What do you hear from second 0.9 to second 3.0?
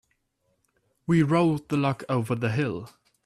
We rolled the log over the hill.